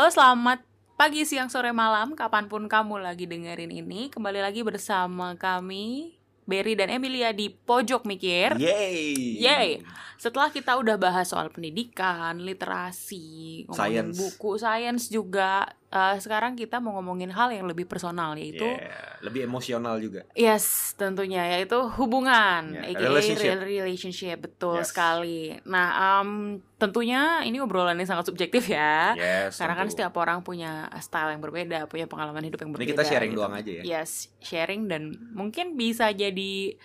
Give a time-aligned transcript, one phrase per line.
[0.00, 0.64] Halo, selamat
[0.96, 4.08] pagi, siang, sore, malam, kapan pun kamu lagi dengerin ini.
[4.08, 6.16] Kembali lagi bersama kami,
[6.48, 8.56] Berry dan Emilia di Pojok Mikir.
[8.56, 9.36] Yeay.
[9.44, 9.84] Yeay.
[10.16, 14.16] Setelah kita udah bahas soal pendidikan, literasi, Science.
[14.16, 19.44] buku, sains juga, eh, sekarang kita mau ngomongin hal yang lebih personal yaitu Yeah, lebih
[19.44, 20.22] emosional juga.
[20.32, 23.58] Yes, tentunya yaitu hubungan, aka relationship.
[23.58, 24.88] real relationship, betul Yes.
[24.88, 25.58] sekali.
[25.64, 26.30] Nah, em,
[26.76, 29.58] tentunya ini obrolan yang sangat subjektif ya, Yes.
[29.58, 29.98] karena kan tentu.
[29.98, 32.90] setiap orang punya style yang berbeda, punya pengalaman hidup yang Ini berbeda.
[32.94, 33.40] kita sharing gitu.
[33.42, 33.82] doang aja ya.
[33.82, 35.02] Yes, sharing dan
[35.32, 36.78] mungkin bisa jadi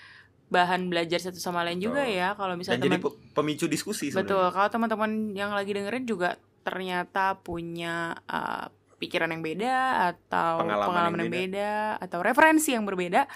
[0.48, 2.18] bahan belajar satu sama lain juga Betul.
[2.18, 4.50] ya, kalau misalnya jadi teman pemicu diskusi betul, sebenarnya.
[4.52, 9.76] kalau teman-teman yang lagi dengerin juga ternyata punya uh, pikiran yang beda
[10.10, 11.72] atau Pengalaman pengalaman, yang yang beda.
[12.00, 13.28] atau referensi yang berbeda,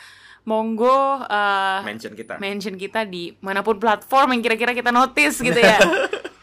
[0.44, 0.90] monggo
[1.22, 2.40] uh, Mention kita.
[2.40, 5.77] mention kita di mana pun platform yang kira-kira kita notice gitu ya.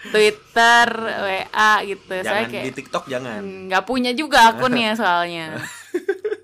[0.07, 2.15] Twitter, WA gitu.
[2.23, 3.41] Saya jangan kayak di TikTok jangan.
[3.67, 5.59] Nggak punya juga akunnya soalnya.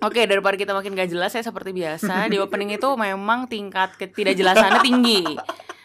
[0.03, 4.83] Oke, daripada kita makin gak jelas, saya seperti biasa di opening itu memang tingkat ketidakjelasannya
[4.83, 5.23] tinggi.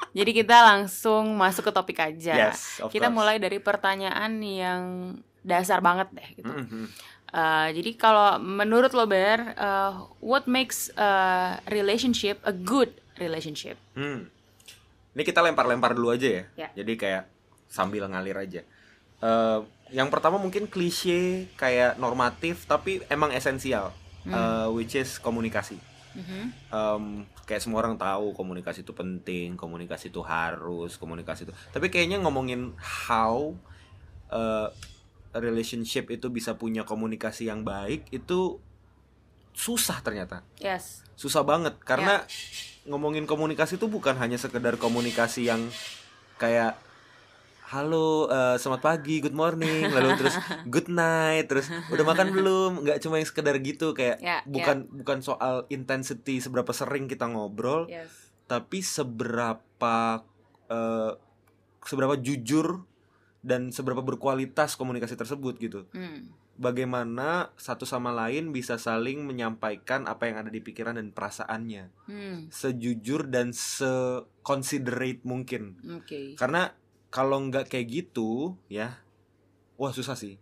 [0.10, 2.50] Jadi kita langsung masuk ke topik aja.
[2.50, 3.14] Yes, kita course.
[3.14, 4.82] mulai dari pertanyaan yang
[5.44, 6.50] dasar banget deh gitu.
[6.50, 6.86] Mhm.
[7.28, 13.76] Uh, jadi kalau menurut lo Ber, uh, what makes a relationship a good relationship?
[13.94, 14.32] Hmm.
[15.18, 16.44] Ini kita lempar-lempar dulu aja ya.
[16.56, 16.70] Ya.
[16.78, 17.26] Jadi kayak
[17.68, 18.62] sambil ngalir aja.
[19.18, 24.36] Eh, yang pertama mungkin klise kayak normatif tapi emang esensial, Hmm.
[24.36, 25.80] Eh, which is komunikasi.
[26.14, 26.44] Mhm.
[26.70, 27.04] Em,
[27.50, 31.54] kayak semua orang tahu komunikasi itu penting, komunikasi itu harus, komunikasi itu.
[31.74, 33.58] Tapi kayaknya ngomongin how
[34.28, 34.70] eh,
[35.40, 38.60] relationship itu bisa punya komunikasi yang baik itu
[39.52, 40.46] susah ternyata.
[40.58, 41.02] Yes.
[41.18, 42.24] Susah banget karena
[42.86, 45.66] ngomongin komunikasi itu bukan hanya sekedar komunikasi yang
[46.38, 46.78] kayak
[47.68, 50.40] halo eh, selamat pagi good morning lalu terus
[50.72, 55.20] good night terus udah makan belum nggak cuma yang sekedar gitu kayak Ya, bukan bukan
[55.20, 58.08] soal intensity seberapa sering kita ngobrol Yes.
[58.48, 60.24] tapi seberapa
[60.72, 61.12] eh,
[61.84, 62.88] seberapa jujur
[63.48, 66.36] dan seberapa berkualitas komunikasi tersebut gitu Hmm.
[66.54, 72.52] bagaimana satu sama lain bisa saling menyampaikan apa yang ada di pikiran dan perasaannya Hmm.
[72.52, 76.36] sejujur dan se-considerate mungkin Oke.
[76.36, 76.76] karena
[77.08, 79.00] kalau nggak kayak gitu ya
[79.76, 80.36] wah susah sih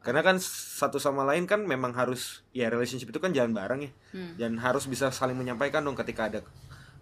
[0.00, 3.92] karena kan satu sama lain kan memang harus ya relationship itu kan jalan bareng ya
[4.10, 4.34] Hmm.
[4.34, 6.40] dan harus bisa saling menyampaikan dong ketika ada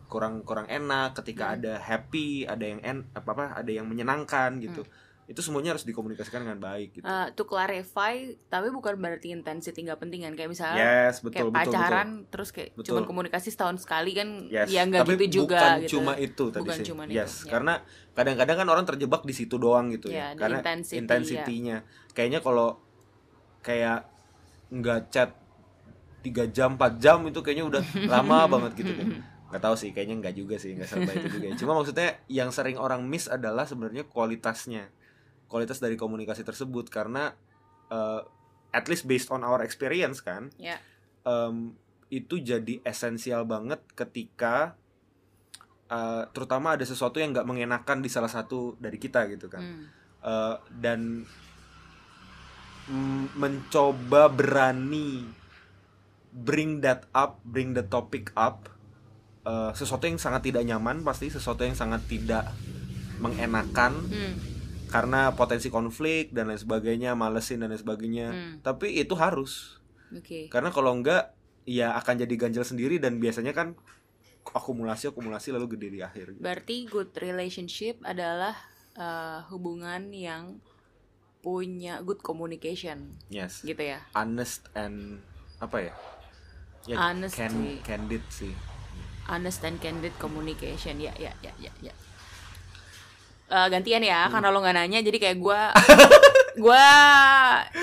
[0.06, 1.54] kurang kurang enak ketika Hmm.
[1.56, 4.92] ada happy ada yang en apa apa ada yang menyenangkan gitu Hmm.
[5.26, 8.14] Itu semuanya harus dikomunikasikan dengan baik gitu Uh, to clarify,
[8.46, 10.32] tapi bukan berarti intensity nggak penting kan?
[10.32, 12.86] Kayak misalnya yes kayak betul betul pacaran terus kayak Betul.
[12.86, 15.90] cuman komunikasi setahun sekali kan Yes, ya nggak tapi gitu juga bukan gitu.
[15.98, 16.86] cuma itu tadi Bukan sih.
[16.86, 17.50] cuma itu, yes, ya.
[17.50, 17.74] karena
[18.14, 20.26] kadang-kadang kan orang terjebak di situ doang gitu Ya, ya.
[20.32, 21.76] di Karena intensity, intensity-nya.
[22.14, 22.78] Kayaknya kalau
[23.60, 24.06] kayak
[24.68, 25.30] nggak chat
[26.22, 27.82] 3 jam 4 jam itu kayaknya udah
[28.14, 29.06] lama banget gitu deh.
[29.46, 31.46] Nggak tahu sih, kayaknya nggak juga sih, nggak serba itu juga.
[31.54, 34.90] Cuma maksudnya yang sering orang miss adalah sebenarnya kualitasnya.
[35.46, 37.32] Kualitas dari komunikasi tersebut karena
[37.86, 38.20] eh,
[38.70, 40.76] at least based on our experience kan Ya.
[41.22, 41.72] em,
[42.06, 44.74] itu jadi esensial banget ketika
[45.86, 49.84] eh, terutama ada sesuatu yang nggak mengenakan di salah satu dari kita gitu kan Hmm.
[50.20, 51.22] Eh, dan
[52.86, 55.22] mm, mencoba berani
[56.32, 58.66] bring that up bring the topic up
[59.42, 62.50] eh, sesuatu yang sangat tidak nyaman pasti sesuatu yang sangat tidak
[63.18, 64.34] mengenakan Hmm.
[64.86, 68.54] Karena potensi konflik dan lain sebagainya malesin dan lain sebagainya Hmm.
[68.60, 70.46] tapi itu harus Oke.
[70.46, 71.34] karena kalau enggak
[71.66, 73.74] ya akan jadi ganjel sendiri dan biasanya kan
[74.46, 76.40] akumulasi akumulasi lalu gede di akhir gitu.
[76.40, 78.54] Berarti good relationship adalah
[78.94, 80.62] uh, hubungan yang
[81.42, 84.02] punya good communication yes gitu ya.
[84.14, 85.22] honest and
[85.58, 85.94] apa ya
[86.86, 87.78] ya Honest can- sih.
[87.82, 88.54] candid sih
[89.26, 91.94] honest and candid communication ya ya ya ya ya
[93.46, 95.60] Eh, gantian ya karena lo nggak nanya jadi kayak gue
[96.66, 96.86] gue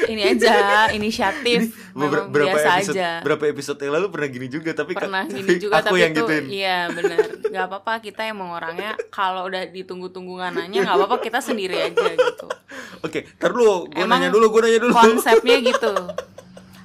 [0.10, 1.72] ini aja inisiatif.
[1.96, 3.10] Beber- memang berapa biasa episode aja.
[3.24, 6.12] berapa episode yang lalu pernah gini juga tapi pernah tapi gini juga aku tapi yang
[6.12, 6.44] itu gituin.
[6.52, 7.20] iya bener.
[7.48, 12.12] Nggak apa-apa kita emang orangnya kalau udah ditunggu-tunggu nggak nanya nggak apa-apa kita sendiri aja
[12.12, 12.48] gitu.
[13.08, 14.94] Oke ntar dulu gue nanya dulu gue nanya dulu.
[14.94, 15.94] konsepnya gitu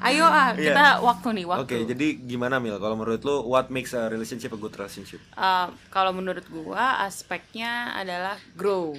[0.00, 0.70] ayo ah Iya.
[0.70, 4.54] kita waktu nih oke waktu jadi gimana mil kalau menurut lu what makes a relationship
[4.54, 8.94] a good relationship Uh, kalau menurut gua aspeknya adalah grow.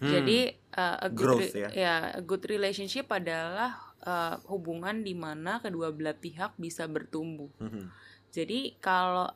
[0.00, 0.10] Hmm.
[0.10, 2.14] Jadi uh, a good Growth, ya.
[2.16, 7.52] a good relationship adalah uh, hubungan di mana kedua belah pihak bisa bertumbuh.
[7.60, 7.84] Mhm.
[8.32, 9.28] Jadi kalau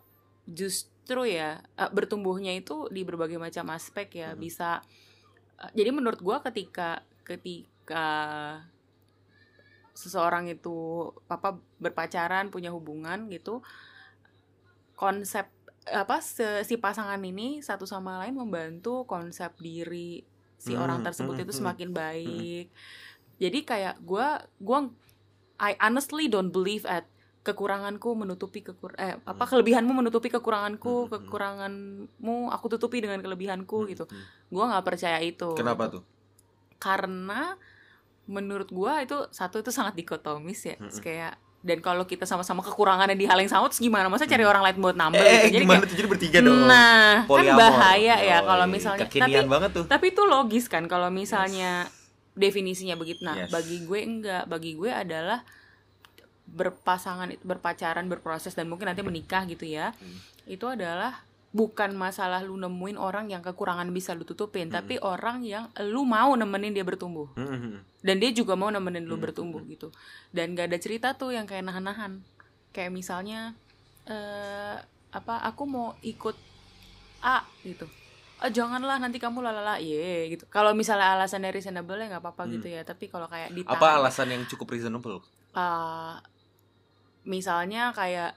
[0.45, 4.41] justru ya uh, bertumbuhnya itu di berbagai macam aspek ya Hmm.
[4.41, 4.81] bisa.
[5.61, 8.07] uh, jadi menurut gua ketika ketika
[9.95, 13.63] seseorang itu apa berpacaran punya hubungan gitu
[14.95, 15.47] konsep
[15.85, 16.17] apa
[16.65, 20.25] si pasangan ini satu sama lain membantu konsep diri
[20.57, 22.67] si Hmm, orang tersebut hmm, itu hmm, semakin baik
[23.37, 24.89] jadi kayak gua gua
[25.61, 27.05] I honestly don't believe at
[27.45, 31.29] kekuranganku menutupi kekur eh apa kelebihanmu menutupi kekuranganku Hmm, hmm, hmm.
[31.29, 34.25] kekuranganmu aku tutupi dengan kelebihanku Hmm, gitu hmm.
[34.49, 36.01] gua nggak percaya itu Kenapa gitu.
[36.01, 36.03] tuh?
[36.81, 37.57] karena
[38.25, 40.77] menurut gua itu satu itu sangat dikotomis ya.
[40.99, 44.07] Kayak dan kalau kita sama-sama kekurangannya di hal yang sama terus gimana?
[44.07, 45.55] Masa cari orang lain buat nambah Eh, gitu.
[45.55, 45.97] jadi gimana kayak, tuh?
[45.97, 46.61] Jadi bertiga dong?
[46.63, 47.57] nah kan Polyamor.
[47.59, 49.07] bahaya ya kalau misalnya.
[49.07, 49.85] Tapi banget tuh.
[49.89, 51.89] tapi itu logis kan kalau misalnya
[52.35, 53.25] definisinya begitu.
[53.25, 53.51] Nah Yes.
[53.51, 54.45] bagi gue enggak.
[54.45, 55.41] Bagi gue adalah
[56.45, 59.93] berpasangan berpacaran berproses dan mungkin nanti menikah gitu ya.
[59.95, 60.21] Hmm.
[60.45, 61.25] itu adalah
[61.55, 64.75] bukan masalah lu nemuin orang yang kekurangan bisa lu tutupin Hmm.
[64.75, 67.31] tapi orang yang lu mau nemenin dia bertumbuh.
[67.33, 69.95] Hmm, dan dia juga mau nemenin lu Hmm, bertumbuh gitu.
[70.29, 72.19] Dan gak ada cerita tuh yang kayak nahan-nahan.
[72.71, 73.55] Kayak misalnya
[74.05, 74.77] eh
[75.09, 76.35] apa aku mau ikut
[77.23, 77.87] A gitu.
[78.37, 79.79] Ah janganlah nanti kamu lalala.
[79.79, 80.51] Ye gitu.
[80.51, 82.53] Kalau misalnya alasannya reasonable ya nggak apa-apa Hmm.
[82.53, 85.23] gitu ya tapi kalau kayak ditahan Apa alasan yang cukup reasonable?
[85.55, 86.15] eh,
[87.25, 88.35] misalnya kayak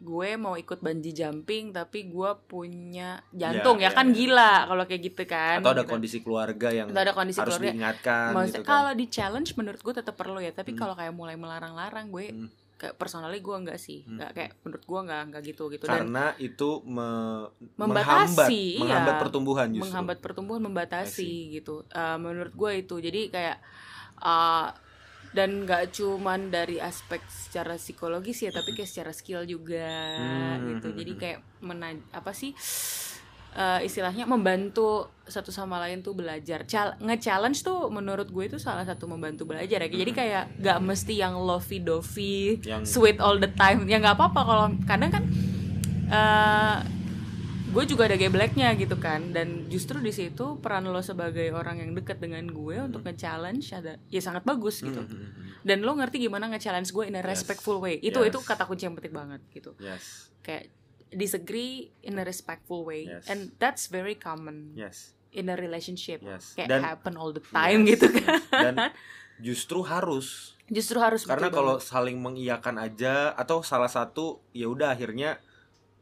[0.00, 4.14] gue mau ikut bungee jumping tapi gue punya jantung Ya, ya, ya, kan ya.
[4.14, 5.92] gila kalau kayak gitu kan Atau ada gitu.
[5.92, 8.72] kondisi keluarga yang Atau ada kondisi harus keluarga diingatkan Maksudnya gitu kan.
[8.74, 10.80] kalau di challenge menurut gue tetap perlu ya tapi Hmm.
[10.80, 12.48] kalau kayak mulai melarang-larang gue Hmm.
[12.74, 14.16] kayak personally gue enggak sih Hmm.
[14.16, 18.80] nggak kayak menurut gue nggak nggak gitu gitu dan Karena itu me- Membatasi, menghambat, iya.
[18.80, 19.84] menghambat pertumbuhan justru.
[19.84, 23.56] menghambat pertumbuhan membatasi gitu Eh, menurut gue itu jadi kayak
[24.18, 24.68] eh,
[25.30, 29.86] dan nggak cuman dari aspek secara psikologis ya tapi kayak secara skill juga
[30.18, 30.74] Hmm.
[30.74, 30.88] gitu.
[30.92, 32.50] Jadi kayak mena apa sih
[33.50, 36.62] eh, istilahnya membantu satu sama lain tuh belajar.
[36.64, 39.88] Cal- nge-challenge tuh menurut gue itu salah satu membantu belajar ya.
[39.88, 43.86] Jadi kayak nggak mesti yang lovey dovey Yang- sweet all the time.
[43.86, 45.24] Ya nggak apa-apa kalau kadang kan
[46.10, 46.76] eh
[47.70, 51.94] gue juga ada gebleknya gitu kan dan justru di situ peran lo sebagai orang yang
[51.94, 55.48] dekat dengan gue untuk nge-challenge ada ya sangat bagus gitu Hmm, hmm, hmm.
[55.62, 57.30] dan lo ngerti gimana nge-challenge gue in a Yes.
[57.30, 58.28] respectful way itu Yes.
[58.28, 60.34] itu kata kunci yang penting banget gitu Yes.
[60.42, 60.66] kayak
[61.10, 63.30] disagree in a respectful way Yes.
[63.30, 65.14] and that's very common Yes.
[65.30, 66.58] in a relationship Yes.
[66.58, 67.90] kayak Dan happen all the time Yes.
[67.94, 68.74] gitu kan dan
[69.38, 75.38] justru harus justru harus karena kalau saling mengiyakan aja atau salah satu ya udah akhirnya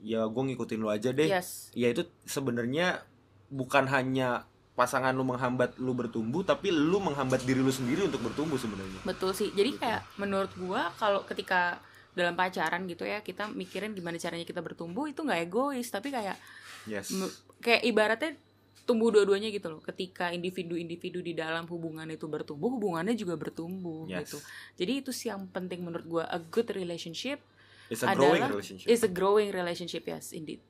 [0.02, 1.28] ya gue ngikutin lu aja deh.
[1.28, 1.70] Yes.
[1.74, 3.02] Ya itu sebenarnya
[3.48, 4.46] bukan hanya
[4.78, 9.02] pasangan lu menghambat lu bertumbuh tapi lu menghambat diri lu sendiri untuk bertumbuh sebenarnya.
[9.02, 9.50] Betul sih.
[9.50, 9.82] Jadi Gitu.
[9.82, 11.82] kayak menurut gua kalau ketika
[12.14, 15.90] dalam pacaran gitu ya kita mikirin gimana caranya kita bertumbuh itu nggak egois.
[15.90, 16.38] Tapi kayak
[16.86, 17.10] yes.
[17.58, 18.38] kayak ibaratnya
[18.86, 19.82] tumbuh dua-duanya gitu loh.
[19.82, 24.30] Ketika individu-individu di dalam hubungan itu bertumbuh hubungannya juga bertumbuh Yes.
[24.30, 24.38] gitu.
[24.78, 27.42] Jadi itu sih yang penting menurut gua a good relationship
[27.88, 28.86] it's a growing adalah- relationship.
[28.86, 30.60] is a growing relationship yes indeed.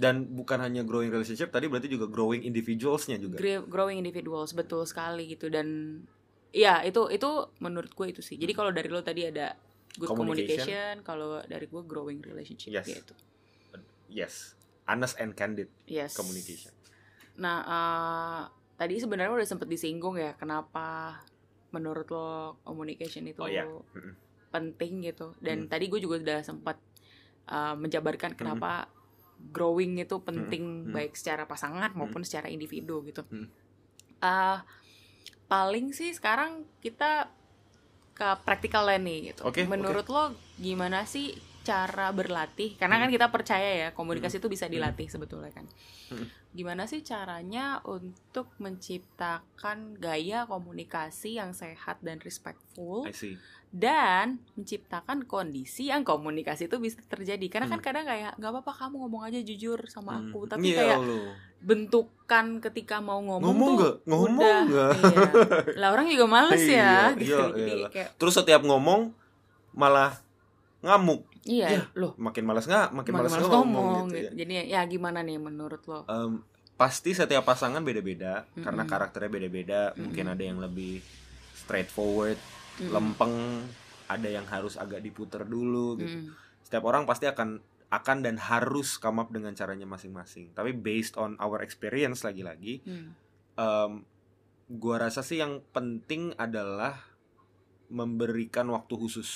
[0.00, 3.36] Dan bukan hanya growing relationship tadi berarti juga growing individualsnya juga.
[3.68, 5.52] Growing individuals betul sekali gitu.
[5.52, 6.00] Dan
[6.50, 7.28] ya itu itu
[7.58, 8.34] menurut gue itu sih.
[8.34, 9.52] Jadi kalau dari lo tadi ada
[9.94, 10.64] good Communication.
[10.64, 12.86] communication, kalau dari gue growing relationship Yes.
[12.86, 13.12] gitu
[14.08, 14.34] yes.
[14.84, 16.16] Honest and candid yes.
[16.16, 16.74] communication.
[17.36, 18.42] Nah, eh,
[18.74, 21.20] tadi sebenarnya udah sempet disinggung ya, kenapa
[21.70, 22.28] menurut lo
[22.60, 23.62] communication itu Oh, iya.
[24.50, 25.34] Penting gitu.
[25.38, 25.70] Dan Hmm.
[25.70, 26.76] tadi gue juga udah sempat
[27.50, 28.86] eh, menjabarkan kenapa
[29.50, 30.92] growing itu penting Hmm.
[30.94, 33.26] baik secara pasangan maupun secara individu gitu.
[33.26, 33.50] Hmm.
[34.22, 34.58] Eh,
[35.50, 37.26] paling sih sekarang kita
[38.14, 39.48] ke practical nih gitu.
[39.48, 40.30] Oke, Menurut lo
[40.60, 42.74] gimana sih cara berlatih?
[42.74, 44.74] Karena kan kita percaya ya komunikasi itu bisa Hmm.
[44.74, 45.68] dilatih sebetulnya kan.
[46.08, 46.26] Hmm.
[46.50, 53.36] Gimana sih caranya untuk menciptakan gaya komunikasi yang sehat dan respectful I see
[53.70, 57.46] dan menciptakan kondisi yang komunikasi itu bisa terjadi.
[57.46, 57.86] Karena kan Hmm.
[57.86, 60.26] kadang kayak nggak apa-apa kamu ngomong aja jujur sama Hmm.
[60.26, 61.30] aku, tapi Iya, kayak lu.
[61.60, 63.94] bentukan ketika mau ngomong, Ngomong tuh nggak?
[64.04, 64.92] Ngomong udah nggak?
[64.96, 65.28] iya.
[65.78, 67.90] lah orang juga males Iya, ya gitu iya, jadi iyalah.
[67.92, 69.14] kayak terus setiap ngomong
[69.70, 70.18] malah
[70.80, 74.24] ngamuk iya Ya, loh makin malas nggak makin makin malas ngomong, ngomong, gitu, gitu.
[74.24, 74.30] ya.
[74.40, 76.40] jadi ya gimana nih menurut lo Em,
[76.74, 78.92] pasti setiap pasangan beda-beda karena Mm-mm.
[78.92, 81.04] karakternya beda-beda mungkin ada yang lebih
[81.54, 82.40] straightforward
[82.80, 82.90] Mm-mm.
[82.90, 83.36] lempeng
[84.08, 86.32] ada yang harus agak diputer dulu gitu Mm-mm.
[86.64, 87.60] setiap orang pasti akan
[87.90, 93.12] akan dan harus come up dengan caranya masing-masing tapi based on our experience lagi-lagi Mm.
[93.54, 93.92] em,
[94.72, 97.02] gua rasa sih yang penting adalah
[97.88, 99.30] memberikan waktu khusus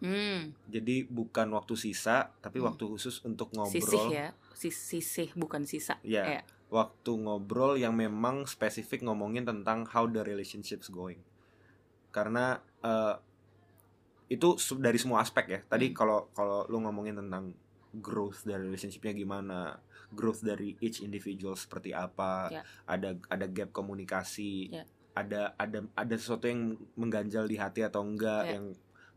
[0.00, 0.56] Mm.
[0.66, 2.72] jadi bukan waktu sisa tapi Hmm.
[2.72, 7.92] waktu khusus untuk ngobrol sisih ya Sis- sisih bukan sisa Ya, Eh, waktu ngobrol yang
[7.92, 11.20] memang spesifik ngomongin tentang how the relationship's going.
[12.10, 13.16] Karena eh,
[14.28, 15.96] itu dari semua aspek ya tadi Hmm.
[15.96, 17.50] kalau kalau lu ngomongin tentang
[17.92, 19.74] growth dari relationshipnya gimana
[20.10, 22.62] growth dari each individual seperti apa Ya.
[22.86, 24.84] ada ada gap komunikasi Ya.
[25.12, 28.52] ada ada ada sesuatu yang mengganjal di hati atau enggak Ya.
[28.54, 28.64] yang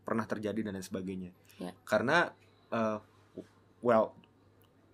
[0.04, 1.72] pernah terjadi dan lain sebagainya Ya.
[1.82, 2.30] karena
[2.68, 2.98] eh,
[3.80, 4.12] well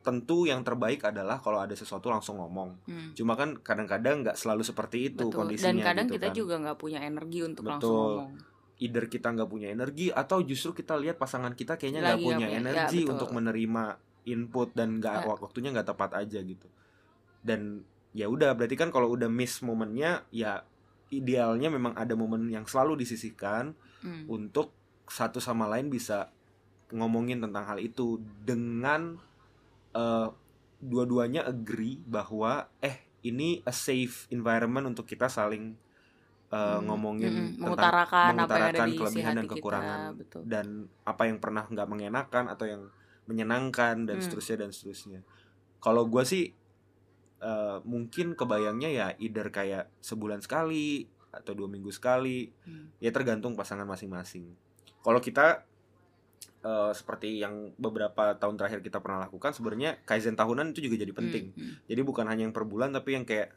[0.00, 3.12] tentu yang terbaik adalah kalau ada sesuatu langsung ngomong Hmm.
[3.12, 5.44] cuma kan kadang-kadang nggak selalu seperti itu Betul.
[5.44, 6.34] kondisinya Dan kadang gitu kita kan.
[6.34, 8.08] juga nggak punya energi untuk langsung Betul.
[8.16, 8.32] ngomong.
[8.80, 12.56] either kita nggak punya energi atau justru kita lihat pasangan kita kayaknya nggak punya ya,
[12.56, 13.12] energi betul.
[13.12, 13.84] untuk menerima
[14.22, 15.36] input dan nggak Ya.
[15.38, 16.64] waktunya nggak tepat aja gitu
[17.40, 20.64] dan ya udah berarti kan kalau udah miss momennya ya
[21.10, 24.24] idealnya memang ada momen yang selalu disisihkan Hmm.
[24.26, 24.72] untuk
[25.10, 26.30] satu sama lain bisa
[26.90, 29.18] ngomongin tentang hal itu dengan
[29.90, 30.28] eh,
[30.80, 35.74] dua-duanya agree bahwa eh ini a safe environment untuk kita saling
[36.50, 36.86] eh, Hmm.
[36.86, 37.62] ngomongin Mm-mm.
[37.62, 40.40] tentang mengutarakan, apa yang ada mengutarakan di isi kelebihan dan kita, kekurangan betul.
[40.46, 40.66] dan
[41.04, 42.82] apa yang pernah nggak mengenakan atau yang
[43.26, 44.24] menyenangkan dan Hmm.
[44.24, 45.20] seterusnya dan seterusnya.
[45.78, 46.44] Kalau gue sih
[47.40, 52.92] eh, mungkin kebayangnya ya either kayak sebulan sekali atau dua minggu sekali Hmm.
[52.98, 54.50] ya tergantung pasangan masing-masing.
[55.00, 55.64] Kalau kita
[56.60, 61.12] eh, seperti yang beberapa tahun terakhir kita pernah lakukan sebenarnya kaizen tahunan itu juga jadi
[61.12, 61.44] penting.
[61.52, 61.74] Hmm, hmm.
[61.88, 63.52] Jadi bukan hanya yang per bulan tapi yang kayak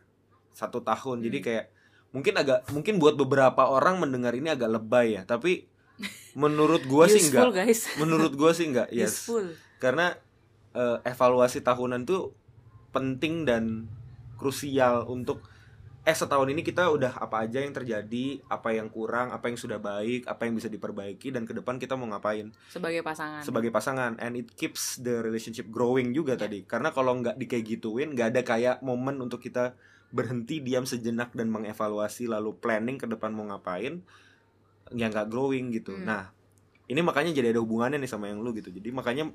[0.55, 1.19] satu tahun.
[1.19, 1.45] Jadi Hmm.
[1.45, 1.65] kayak
[2.13, 5.67] mungkin agak mungkin buat beberapa orang mendengar ini agak lebay ya, tapi
[6.39, 7.51] menurut gua sih enggak.
[7.53, 7.91] guys.
[8.01, 8.87] Menurut gua sih enggak.
[8.89, 9.27] Yes.
[9.27, 9.51] Useful.
[9.77, 10.15] Karena
[10.73, 12.31] eh, evaluasi tahunan tuh
[12.89, 13.89] penting dan
[14.37, 15.43] krusial untuk
[16.03, 19.79] eh setahun ini kita udah apa aja yang terjadi, apa yang kurang, apa yang sudah
[19.79, 23.39] baik, apa yang bisa diperbaiki dan ke depan kita mau ngapain Sebagai pasangan.
[23.39, 26.43] sebagai pasangan and it keeps the relationship growing juga Ya.
[26.43, 29.79] tadi karena kalau nggak di kayak gituin nggak ada kayak momen untuk kita
[30.09, 34.03] berhenti diam sejenak dan mengevaluasi lalu planning ke depan mau ngapain
[34.91, 36.03] ya nggak growing gitu Hmm.
[36.03, 36.23] nah
[36.85, 39.31] ini makanya jadi ada hubungannya nih sama yang lu gitu jadi makanya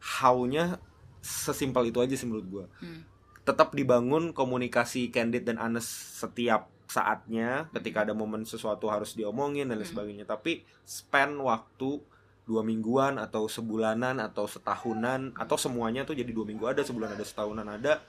[0.00, 0.80] how-nya
[1.20, 3.04] sesimpel itu aja sih menurut gua Hmm.
[3.46, 9.78] Tetap dibangun komunikasi candid dan honest setiap saatnya ketika ada momen sesuatu harus diomongin dan
[9.78, 9.92] lain Hmm.
[9.94, 12.02] sebagainya tapi spend waktu
[12.46, 17.26] dua mingguan atau sebulanan atau setahunan atau semuanya tuh jadi dua minggu ada sebulan ada
[17.26, 18.02] setahunan ada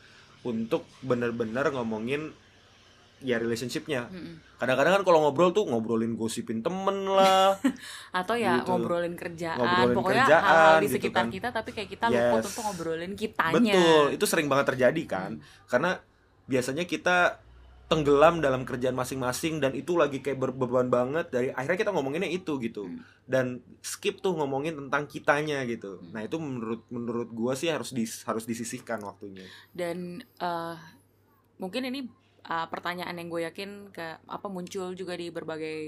[0.46, 2.34] untuk bener-bener ngomongin
[3.20, 4.06] ya relationshipnya
[4.56, 7.58] kadang-kadang kan kalau ngobrol tuh ngobrolin gosipin temen lah
[8.20, 8.68] Atau ya Gitu.
[8.68, 11.30] ngobrolin kerjaan, Ngobrolin pokoknya kerjaan hal-hal di gitu sekitar kan.
[11.32, 12.34] kita tapi kayak kita Yes.
[12.36, 13.74] untuk ngobrolin kitanya.
[13.74, 15.46] betul itu sering banget terjadi kan Hmm.
[15.66, 15.92] karena
[16.46, 17.42] biasanya kita
[17.88, 22.60] tenggelam dalam kerjaan masing-masing dan itu lagi kayak berbeban banget dari akhirnya kita ngomonginnya itu
[22.60, 23.00] gitu Hmm.
[23.24, 23.46] dan
[23.80, 26.12] skip tuh ngomongin tentang kitanya gitu Hmm.
[26.12, 30.76] nah itu menurut menurut gua sih harus dis, harus disisihkan waktunya Dan eh,
[31.58, 32.06] mungkin ini
[32.48, 35.80] eh, pertanyaan yang gue yakin ke apa muncul juga di berbagai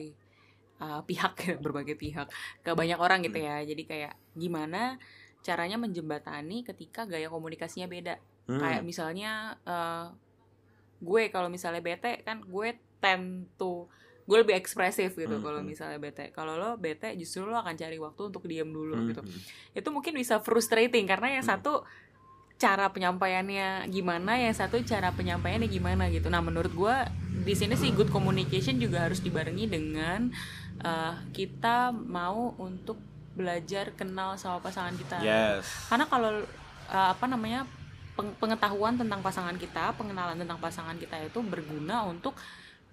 [0.84, 1.34] eh, pihak
[1.66, 2.28] berbagai pihak
[2.66, 3.62] ke banyak orang gitu ya.
[3.64, 5.00] Jadi kayak gimana
[5.40, 8.16] caranya menjembatani ketika gaya komunikasinya beda.
[8.50, 8.58] Hmm.
[8.58, 10.08] kayak misalnya eh,
[11.00, 13.88] gue kalau misalnya bete kan gue tend to
[14.30, 15.70] gue lebih ekspresif gitu Hmm, kalau hmm.
[15.70, 19.22] misalnya bete kalau lo bete justru lo akan cari waktu untuk diam dulu Hmm, gitu
[19.24, 19.40] hmm.
[19.80, 21.52] itu mungkin bisa frustrating karena yang Hmm.
[21.58, 21.74] satu
[22.60, 26.96] cara penyampaiannya gimana yang satu cara penyampaiannya gimana gitu nah menurut gue
[27.42, 30.28] di sini sih good communication juga harus dibarengi dengan
[30.78, 33.00] eh, kita mau untuk
[33.32, 36.44] belajar kenal sama pasangan kita yes karena kalau
[36.92, 37.64] uh, apa namanya
[38.12, 42.36] peng- pengetahuan tentang pasangan kita pengenalan tentang pasangan kita itu berguna untuk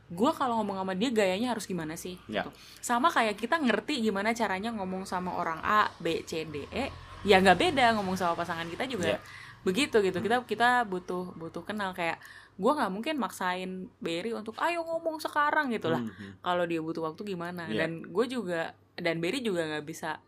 [0.07, 2.47] gue kalau ngomong sama dia gayanya harus gimana sih Ya.
[2.47, 2.55] gitu.
[2.79, 6.95] sama kayak kita ngerti gimana caranya ngomong sama orang A B C D E
[7.27, 9.21] ya nggak beda ngomong sama pasangan kita juga Ya.
[9.67, 12.23] Begitu gitu kita kita butuh butuh kenal kayak
[12.55, 16.33] gue nggak mungkin maksain Berry untuk ayo ngomong sekarang gitu lah Hmm, hmm.
[16.41, 17.83] kalau dia butuh waktu gimana Iya.
[17.83, 18.61] dan gue juga
[18.95, 20.23] dan Berry juga nggak bisa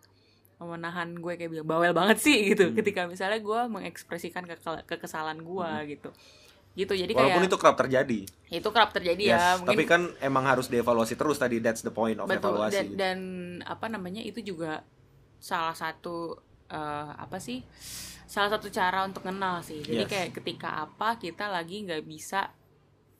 [0.58, 2.74] menahan gue kayak bilang bawel banget sih gitu Hmm.
[2.74, 5.86] ketika misalnya gue mengekspresikan keke- kekesalan gue Hmm.
[5.86, 6.10] gitu
[6.74, 8.18] gitu jadi walaupun kayak itu kerap terjadi
[8.50, 12.14] itu kerap terjadi yes ya tapi kan emang harus dievaluasi terus tadi that's the point
[12.16, 12.94] of betul evaluasi dan, gitu.
[12.96, 13.18] dan
[13.64, 14.82] apa namanya itu juga
[15.38, 17.64] salah satu eh, apa sih
[18.24, 20.10] salah satu cara untuk kenal sih jadi Yes.
[20.10, 22.52] kayak ketika apa kita lagi nggak bisa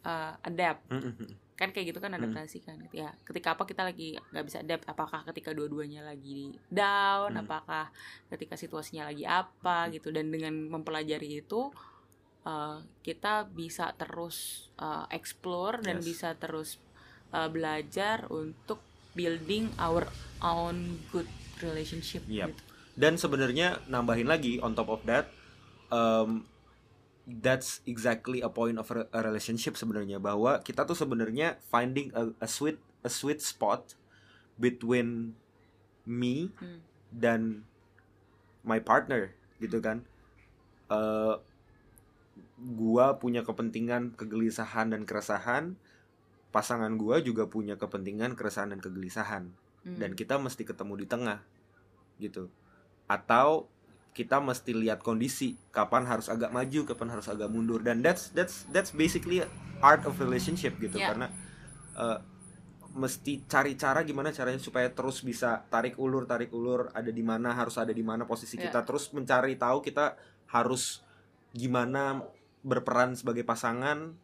[0.03, 1.31] eh, adapt Hmm, hmm, hmm.
[1.55, 5.27] kan kayak gitu kan adaptasi kan ya ketika apa kita lagi nggak bisa adapt apakah
[5.27, 7.43] ketika dua-duanya lagi down Hmm.
[7.43, 7.91] apakah
[8.29, 11.73] ketika situasinya lagi apa gitu dan dengan mempelajari itu
[12.45, 16.07] uh, kita bisa terus uh, explore dan Yes.
[16.07, 16.79] bisa terus
[17.31, 18.79] uh, belajar untuk
[19.11, 20.07] building our
[20.39, 21.27] own good
[21.59, 22.55] relationship Yep.
[22.55, 22.63] gitu.
[22.99, 25.31] Dan sebenarnya nambahin lagi on top of that,
[25.95, 26.43] um,
[27.31, 30.19] that's exactly a point of a relationship sebenarnya.
[30.19, 33.95] Bahwa kita tuh sebenarnya finding a, a sweet a sweet spot
[34.59, 35.39] between
[36.03, 36.83] me Hmm.
[37.15, 37.63] dan
[38.67, 39.31] my partner
[39.63, 40.03] gitu kan.
[40.91, 41.37] Eh
[42.59, 45.79] gua punya kepentingan kegelisahan dan keresahan.
[46.51, 49.55] Pasangan gua juga punya kepentingan keresahan dan kegelisahan.
[49.87, 49.95] Hmm.
[49.95, 51.39] dan kita mesti ketemu di tengah
[52.19, 52.51] gitu
[53.09, 53.67] atau
[54.13, 58.67] kita mesti lihat kondisi kapan harus agak maju kapan harus agak mundur dan that's that's
[58.75, 59.41] that's basically
[59.79, 61.15] art of relationship gitu Ya.
[61.15, 61.31] karena
[61.95, 62.19] eh,
[62.99, 67.55] mesti cari cara gimana caranya supaya terus bisa tarik ulur tarik ulur ada di mana
[67.55, 68.69] harus ada di mana posisi Ya.
[68.69, 70.19] kita terus mencari tahu kita
[70.51, 71.07] harus
[71.55, 72.27] gimana
[72.67, 74.19] berperan sebagai pasangan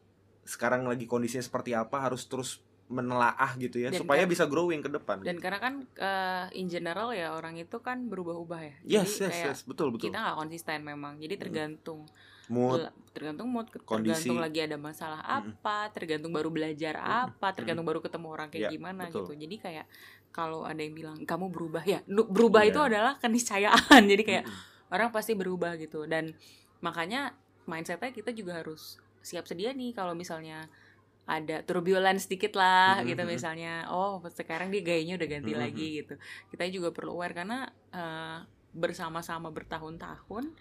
[0.45, 4.79] sekarang lagi kondisinya seperti apa harus terus menelaah gitu ya Dan supaya kan- bisa growing
[4.79, 8.75] ke depan dan karena kan eh, in general ya orang itu kan berubah-ubah ya.
[9.01, 9.59] Yes Jadi yes kayak yes.
[9.65, 10.09] Betul betul.
[10.09, 11.17] kita nggak konsisten memang.
[11.17, 12.05] Jadi tergantung
[12.47, 12.85] mood.
[13.11, 14.29] tergantung mood Kondisi.
[14.29, 18.71] tergantung lagi ada masalah apa tergantung baru belajar apa tergantung baru ketemu orang kayak Ya,
[18.71, 19.25] gimana betul.
[19.25, 19.33] gitu.
[19.39, 19.87] Jadi kayak
[20.29, 22.71] kalau ada yang bilang kamu berubah ya berubah Iya.
[22.71, 24.03] itu adalah keniscayaan.
[24.13, 24.45] Jadi kayak
[24.89, 26.05] orang pasti berubah gitu.
[26.05, 26.37] Dan
[26.79, 27.33] makanya
[27.65, 30.69] mindsetnya kita juga harus siap sedia nih kalau misalnya
[31.25, 33.31] ada turbulence sedikit lah Mhm, gitu mhm.
[33.31, 33.73] misalnya.
[33.89, 36.15] Oh sekarang dia gayanya udah ganti Mhm, lagi gitu.
[36.49, 38.39] Kita juga perlu aware karena eh,
[38.75, 40.53] bersama-sama bertahun-tahun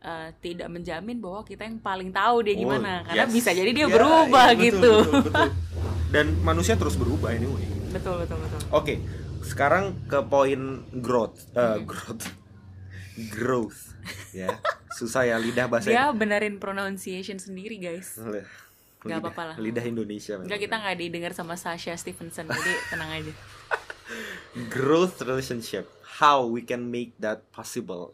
[0.00, 3.04] eh, tidak menjamin bahwa kita yang paling tahu dia Oh, gimana.
[3.04, 3.32] Karena yes.
[3.32, 4.92] bisa jadi dia Ya, berubah iya, betul, gitu.
[5.00, 5.50] betul, betul.
[6.10, 7.64] dan manusia terus berubah anyway.
[7.88, 8.60] Betul betul betul.
[8.70, 8.94] Oke
[9.40, 10.60] sekarang ke poin
[10.96, 11.84] growth eh, Hmm.
[11.84, 12.24] growth.
[13.30, 13.94] Growth
[14.32, 14.58] ya.
[14.98, 18.14] Susah ya lidah bahasa dia benerin pronunciation sendiri guys
[19.04, 19.56] Nggak apa-apa lah.
[19.58, 20.34] lidah Indonesia.
[20.36, 23.32] Enggak kita nggak didengar sama Sasha Stevenson jadi tenang aja
[24.68, 28.12] growth relationship how we can make that possible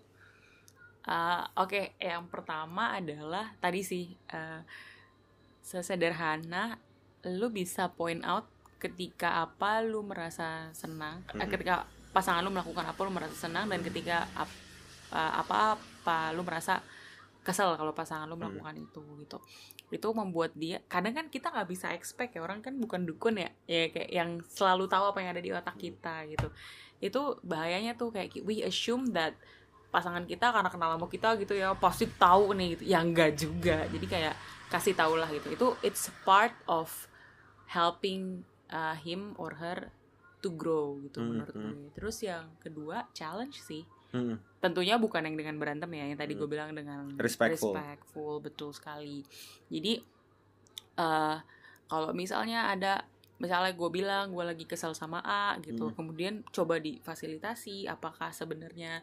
[1.02, 4.60] Ah, Oke, yang pertama adalah tadi sih eh,
[5.60, 6.76] sesederhana
[7.26, 11.50] lu bisa point out ketika apa lu merasa senang, eh, Mhm.
[11.50, 11.74] ketika
[12.10, 14.60] pasangan lu melakukan apa lu merasa senang dan ketika ap-
[15.10, 16.80] eh, apa apa lu merasa
[17.40, 19.38] kesel kalau pasangan lu melakukan itu gitu.
[19.90, 23.50] Itu membuat dia kadang kan kita nggak bisa expect ya orang kan bukan dukun ya,
[23.66, 26.48] ya kayak yang selalu tahu apa yang ada di otak kita gitu.
[27.02, 29.34] Itu bahayanya tuh kayak we assume that
[29.90, 32.82] pasangan kita karena kenal sama kita gitu ya pasti tahu nih gitu.
[32.86, 33.84] Ya enggak juga.
[33.90, 34.34] Jadi kayak
[34.70, 35.50] kasih tau lah gitu.
[35.50, 37.10] Itu it's part of
[37.66, 39.90] helping uh, him or her
[40.40, 41.62] to grow gitu Hmm, menurut hmm.
[41.62, 41.74] gue.
[41.98, 46.42] Terus yang kedua challenge sih Hmm, tentunya bukan yang dengan berantem ya yang tadi gue
[46.42, 46.50] Hmm.
[46.50, 47.72] bilang dengan Respectful.
[47.72, 49.22] respectful, betul sekali
[49.66, 50.02] jadi
[50.96, 51.38] eh
[51.86, 53.02] kalau misalnya ada
[53.38, 55.96] misalnya gue bilang gue lagi kesel sama A gitu Hmm.
[55.96, 59.00] kemudian coba difasilitasi apakah sebenarnya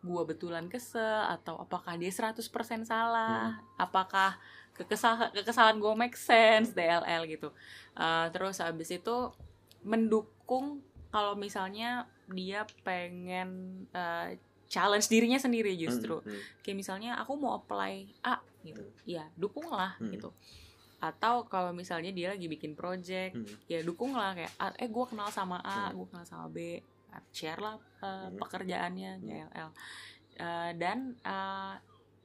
[0.00, 3.76] gue betulan kesel atau apakah dia 100% salah Hmm.
[3.76, 4.36] apakah
[4.72, 7.50] kekesal kekesalan gue make sense DLL gitu
[7.94, 9.30] Eh, terus habis itu
[9.82, 10.82] mendukung
[11.14, 13.48] kalau misalnya dia pengen
[13.94, 14.34] eh,
[14.66, 16.42] challenge dirinya sendiri justru hmm, hmm.
[16.66, 20.10] kayak misalnya aku mau apply A gitu ya dukunglah Hmm.
[20.10, 20.34] gitu
[20.98, 23.46] atau kalau misalnya dia lagi bikin project Hmm.
[23.68, 26.00] ya dukunglah kayak "Ah, eh gue kenal sama A Hmm.
[26.00, 26.80] gue kenal sama B
[27.30, 28.40] share lah uh, Hmm.
[28.42, 29.70] pekerjaannya JLL
[30.34, 31.78] Uh, dan uh,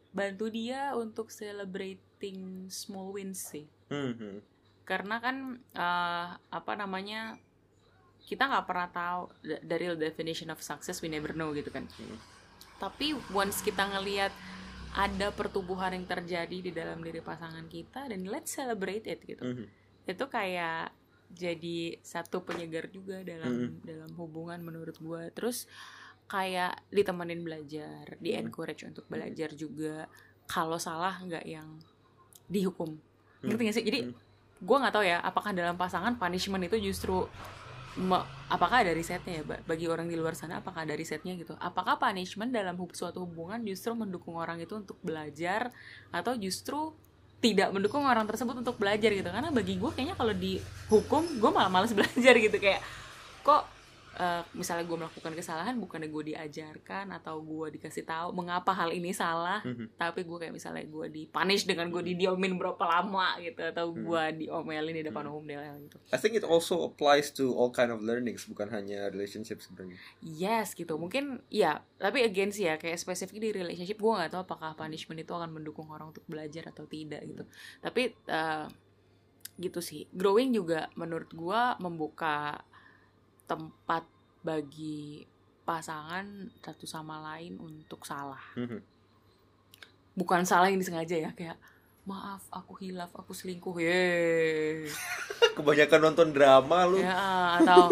[0.10, 4.38] bantu dia untuk celebrating small wins sih Hmm, hmm.
[4.82, 5.38] karena kan
[5.78, 7.38] uh, apa namanya
[8.30, 12.18] kita nggak pernah tahu the, real definition of success we never know gitu kan Hmm.
[12.78, 14.30] tapi once kita ngelihat
[14.94, 19.66] ada pertumbuhan yang terjadi di dalam diri pasangan kita dan let's celebrate it gitu Hmm.
[20.06, 20.94] itu kayak
[21.30, 23.86] jadi satu penyegar juga dalam Mm.
[23.86, 25.70] dalam hubungan menurut gua terus
[26.26, 28.50] kayak ditemenin belajar di Mm.
[28.50, 30.10] encourage untuk belajar juga
[30.46, 31.78] kalau salah nggak yang
[32.50, 32.98] dihukum
[33.42, 33.46] Mm.
[33.46, 34.14] ngerti gak sih jadi Mm.
[34.66, 37.30] gua nggak tahu ya apakah dalam pasangan punishment itu justru
[37.98, 41.58] me- apakah ada risetnya ya Ba- bagi orang di luar sana apakah ada risetnya gitu?
[41.58, 45.74] Apakah punishment dalam hub- suatu hubungan justru mendukung orang itu untuk belajar
[46.14, 46.94] atau justru
[47.40, 49.26] tidak mendukung orang tersebut untuk belajar gitu?
[49.26, 52.58] Karena bagi gue kayaknya kalau dihukum gue malah males belajar gitu.
[52.60, 52.84] Kayak
[53.42, 53.64] kok
[54.20, 59.10] eh, misalnya gue melakukan kesalahan bukannya gue diajarkan atau gue dikasih tahu mengapa hal ini
[59.10, 59.96] salah Mhm.
[59.96, 64.04] tapi gue kayak misalnya gue dipunish dengan gue didiomin berapa lama gitu atau Hmm.
[64.04, 65.98] gue diomelin di depan umum DLL gitu.
[66.10, 69.96] I think it also applies to all kind of learnings bukan hanya relationship sebenarnya.
[70.20, 70.96] Yes gitu.
[70.96, 75.18] Mungkin ya tapi again sih ya kayak spesifik di relationship gue nggak tahu apakah punishment
[75.18, 77.48] itu akan mendukung orang untuk belajar atau tidak gitu.
[77.80, 78.66] Tapi eh,
[79.58, 80.08] gitu sih.
[80.10, 82.64] Growing juga menurut gue membuka
[83.50, 84.06] tempat
[84.46, 85.26] bagi
[85.66, 88.42] pasangan satu sama lain untuk salah.
[88.54, 89.02] Mhm.
[90.20, 91.56] bukan salah yang disengaja ya kayak
[92.04, 93.80] maaf aku hilaf aku selingkuh.
[93.80, 94.84] Ye.
[95.56, 97.00] Kebanyakan nonton drama lu.
[97.00, 97.88] Ya atau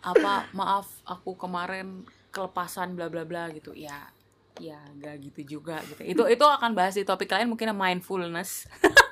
[0.00, 3.76] apa maaf aku kemarin kelepasan bla bla bla gitu.
[3.76, 4.08] Ya
[4.56, 6.00] ya gak gitu juga gitu.
[6.00, 8.64] Itu itu akan bahas di topik lain mungkin mindfulness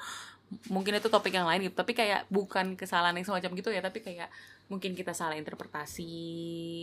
[0.66, 3.98] mungkin itu topik yang lain gitu tapi kayak bukan kesalahan yang semacam gitu ya tapi
[3.98, 4.28] kayak
[4.66, 6.12] mungkin kita salah interpretasi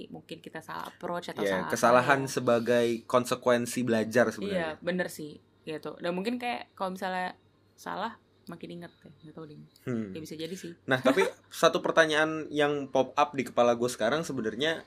[0.07, 2.29] mungkin kita salah approach atau Ya, salah apa kesalahan ya.
[2.31, 4.69] sebagai konsekuensi belajar iya sebenarnya.
[4.79, 7.37] bener sih gitu dan mungkin kayak kalau misalnya
[7.73, 10.09] salah makin inget ya nggak tahu ding Hmm.
[10.09, 11.21] ya bisa jadi sih Nah, tapi
[11.53, 14.81] satu pertanyaan yang pop up di kepala gue sekarang sebenarnya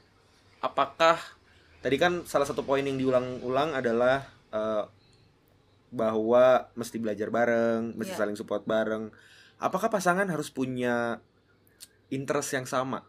[0.59, 1.18] apakah
[1.79, 4.85] tadi kan salah satu poin yang diulang-ulang adalah eh,
[5.92, 8.20] bahwa mesti belajar bareng, mesti Iya.
[8.24, 9.12] saling support bareng.
[9.61, 11.20] Apakah pasangan harus punya
[12.09, 13.05] interest yang sama?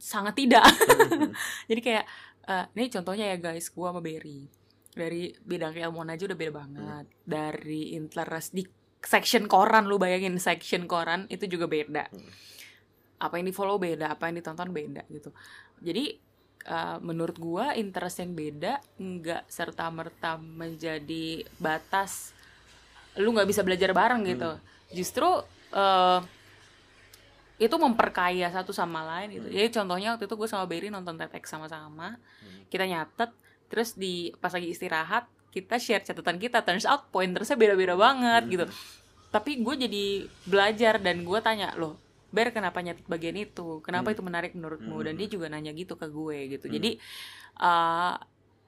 [0.00, 1.28] sangat tidak Hmm.
[1.68, 2.04] jadi kayak
[2.48, 4.48] eh, ini contohnya ya guys gua sama Berry
[4.90, 8.64] dari bidang keilmuan aja udah beda banget dari interest di
[8.98, 12.32] section koran lu bayangin section koran itu juga beda Hmm.
[13.20, 15.36] apa yang di follow beda apa yang ditonton beda gitu
[15.78, 16.16] jadi
[16.66, 22.32] eh, menurut gua interest yang beda nggak serta merta menjadi batas
[23.18, 24.50] lu nggak bisa belajar bareng gitu
[24.90, 25.28] justru
[25.74, 26.20] eh,
[27.60, 29.46] itu memperkaya satu sama lain gitu.
[29.52, 29.56] Hmm.
[29.60, 32.16] Jadi contohnya waktu itu gue sama Berry nonton TEDx sama-sama,
[32.72, 33.30] kita nyatet,
[33.68, 38.50] terus di pas lagi istirahat kita share catatan kita, turns out pointersnya beda-beda banget Hmm.
[38.50, 38.64] gitu.
[39.28, 40.06] Tapi gue jadi
[40.48, 43.82] belajar dan gue tanya loh, Ber kenapa nyatet bagian itu?
[43.82, 44.14] Kenapa Hmm.
[44.14, 44.96] itu menarik menurutmu?
[44.96, 45.06] Hmm.
[45.06, 46.66] Dan dia juga nanya gitu ke gue gitu.
[46.70, 46.74] Hmm.
[46.78, 46.90] Jadi
[47.60, 48.14] eh,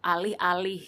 [0.05, 0.85] alih-alih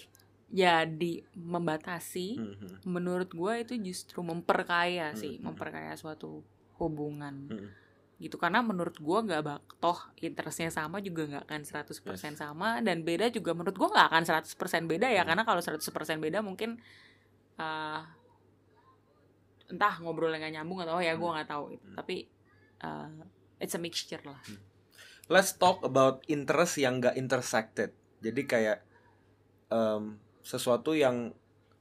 [0.51, 2.69] jadi membatasi, Mhm.
[2.85, 5.51] menurut gue itu justru memperkaya sih, Hmm.
[5.51, 6.45] memperkaya suatu
[6.77, 7.69] hubungan Mhm.
[8.15, 13.03] gitu karena menurut gua nggak bak toh interestnya sama juga nggak akan 100% sama dan
[13.03, 15.35] beda juga menurut gua nggak akan 100% beda ya Hmm.
[15.35, 16.79] karena kalau 100% beda mungkin
[17.57, 18.01] eh,
[19.71, 21.87] entah ngobrol yang nggak nyambung atau ya gua nggak tahu gitu.
[21.89, 21.97] Hmm.
[21.97, 22.17] tapi
[22.83, 24.41] eh, it's a mixture lah
[25.25, 27.97] Let's talk about interest yang gak intersected.
[28.21, 28.85] Jadi kayak
[29.73, 31.33] em, sesuatu yang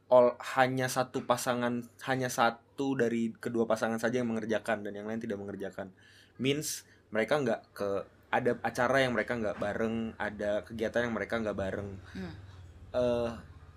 [0.08, 5.20] all, hanya satu pasangan, hanya satu dari kedua pasangan saja yang mengerjakan dan yang lain
[5.20, 5.92] tidak mengerjakan.
[6.40, 7.90] Means mereka nggak ke
[8.34, 11.90] ada acara yang mereka nggak bareng, ada kegiatan yang mereka nggak bareng.
[12.16, 12.34] Hmm.
[12.96, 13.32] Eh,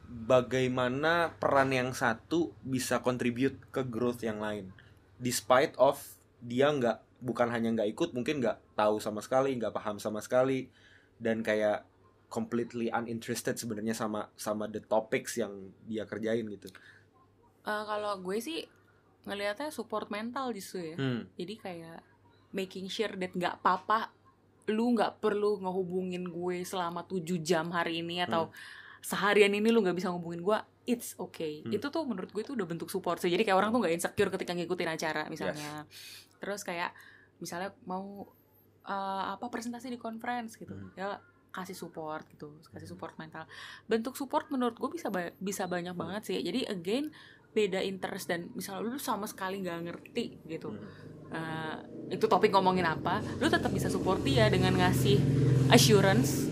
[0.07, 4.73] bagaimana peran yang satu bisa contribute ke growth yang lain,
[5.21, 6.16] despite of
[6.47, 10.71] dia nggak bukan hanya nggak ikut mungkin nggak tahu sama sekali nggak paham sama sekali
[11.19, 11.83] dan kayak
[12.31, 16.71] completely uninterested sebenarnya sama sama the topics yang dia kerjain gitu.
[17.67, 18.63] Eh, kalau gue sih
[19.27, 20.97] ngelihatnya support mental justru ya.
[20.97, 21.27] Hmm.
[21.35, 21.99] jadi kayak
[22.55, 24.15] making sure that nggak apa-apa
[24.71, 28.55] lu nggak perlu ngehubungin gue selama 7 jam hari ini atau
[29.03, 31.67] seharian ini lu nggak bisa ngehubungin gue it's okay.
[31.67, 31.75] Hmm.
[31.75, 33.27] itu tuh menurut gue itu udah bentuk support sih.
[33.27, 35.83] Jadi kayak orang tuh nggak insecure ketika ngikutin acara misalnya
[36.37, 36.92] terus kayak
[37.37, 38.27] misalnya mau
[38.83, 38.94] eh,
[39.29, 40.94] apa presentasi di conference gitu Hmm.
[40.94, 41.18] ya
[41.51, 43.49] kasih support gitu kasih support mental
[43.85, 46.03] bentuk support menurut gue bisa ba- bisa banyak Hmm.
[46.03, 47.09] banget sih jadi again
[47.51, 50.85] beda interest dan misalnya lu sama sekali nggak ngerti gitu Hmm.
[51.29, 51.77] eh,
[52.11, 55.16] itu topik ngomongin apa lu tetap bisa support dia dengan ngasih
[55.68, 56.46] assurance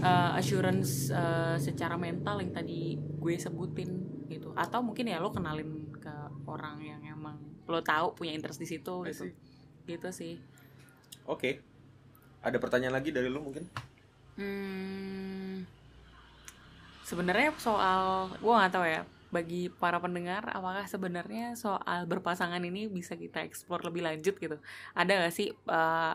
[0.00, 3.90] eh, assurance eh, secara mental yang tadi gue sebutin
[4.26, 6.10] gitu atau mungkin ya lo kenalin ke
[6.44, 7.38] orang yang emang
[7.72, 9.32] lo tahu punya interest di situ gitu.
[9.88, 10.36] gitu sih.
[11.24, 11.64] Oke.
[12.44, 13.64] Ada pertanyaan lagi dari lu mungkin?
[14.36, 15.62] Hmm,
[17.04, 23.16] sebenarnya soal gue nggak tahu ya bagi para pendengar apakah sebenarnya soal berpasangan ini bisa
[23.16, 24.56] kita eksplor lebih lanjut gitu?
[24.92, 26.14] Ada gak sih eh,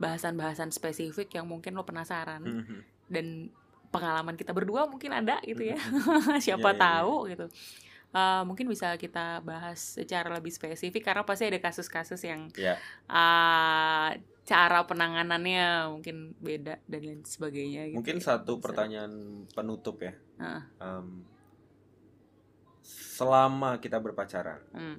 [0.00, 2.40] bahasan-bahasan spesifik yang mungkin lo penasaran?
[2.40, 2.80] Mhm.
[3.04, 3.52] dan
[3.92, 5.76] pengalaman kita berdua mungkin ada gitu ya.
[6.44, 6.82] Siapa Iya, iya, iya.
[6.82, 7.46] tahu gitu
[8.14, 12.78] Eh, mungkin bisa kita bahas secara lebih spesifik karena pasti ada kasus-kasus yang ya
[13.10, 14.10] eh,
[14.46, 17.98] cara penanganannya mungkin beda dan lain sebagainya gitu.
[17.98, 19.10] mungkin satu pertanyaan
[19.50, 20.62] penutup ya Heeh.
[20.78, 21.26] Em,
[22.84, 24.98] selama kita berpacaran Hmm.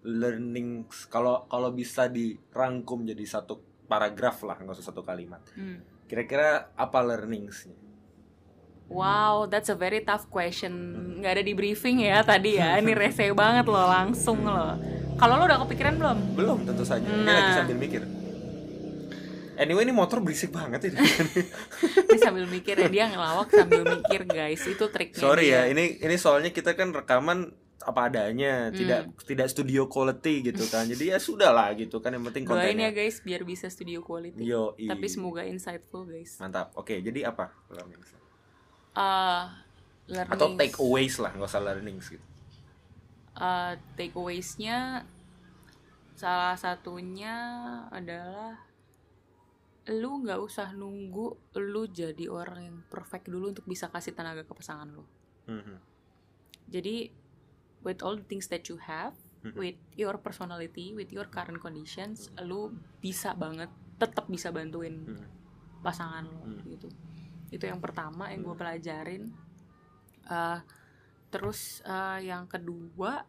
[0.00, 5.82] learning kalau kalau bisa dirangkum jadi satu paragraf lah nggak usah satu kalimat Hmm.
[6.06, 7.76] kira-kira apa learningsnya
[8.88, 10.72] Wow, that's a very tough question.
[11.16, 12.76] Nggak ada di briefing ya tadi ya.
[12.76, 14.78] Ini rese banget loh, langsung loh.
[15.14, 16.18] Kalau lo udah kepikiran belum?
[16.34, 17.32] belum tentu saja ini Nah.
[17.32, 18.02] lagi sambil mikir
[19.56, 21.00] anyway ini motor berisik banget ya
[22.06, 24.60] Dia sambil mikir ya, dia ngelawak sambil mikir guys.
[24.62, 25.16] Itu triknya.
[25.16, 25.64] sorry dia.
[25.64, 28.74] ya ini ini soalnya kita kan rekaman apa adanya Hmm.
[28.74, 32.52] tidak tidak studio quality gitu kan jadi ya sudah lah gitu kan yang penting Doain
[32.52, 34.36] ya kontennya guys biar bisa studio quality.
[34.38, 36.36] yo Tapi semoga insightful guys.
[36.36, 37.54] mantap oke jadi apa
[38.96, 39.52] Uh,
[40.08, 42.26] learnings, atau takeaways lah nggak usah learnings gitu
[43.36, 45.04] uh, takeaways-nya
[46.16, 47.36] salah satunya
[47.92, 48.56] adalah
[49.92, 54.52] lu nggak usah nunggu lu jadi orang yang perfect dulu untuk bisa kasih tenaga ke
[54.56, 55.04] pasangan lu
[55.46, 55.76] Mhm.
[56.72, 57.12] jadi
[57.86, 59.14] with all the things that you have
[59.46, 59.54] Mhm.
[59.54, 65.26] with your personality with your current conditions lu bisa banget tetap bisa bantuin Mhm.
[65.86, 66.64] pasangan lo Hmm.
[66.66, 66.88] gitu
[67.50, 69.30] itu yang pertama yang gue pelajarin.
[70.26, 70.60] Eh,
[71.30, 73.22] terus eh, yang kedua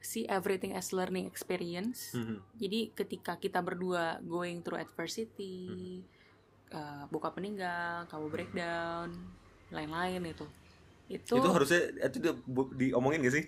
[0.00, 2.14] see everything as learning experience.
[2.14, 2.38] Mhm.
[2.56, 6.00] jadi ketika kita berdua going through adversity
[6.72, 9.12] eh, bokap meninggal kamu breakdown
[9.68, 10.46] lain-lain itu.
[11.06, 12.18] Itu itu harusnya itu
[12.74, 13.44] diomongin gak sih?